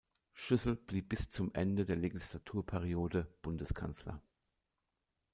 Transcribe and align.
Schüssel 0.33 0.75
blieb 0.77 1.09
bis 1.09 1.29
zum 1.29 1.53
Ende 1.53 1.85
der 1.85 1.95
Legislaturperiode 1.95 3.31
Bundeskanzler. 3.43 4.19